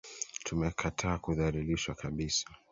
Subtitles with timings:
[0.43, 2.47] Tumekataa kudhalilishwa kabisa